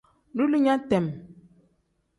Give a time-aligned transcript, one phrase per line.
[0.37, 1.05] Duulinya tem.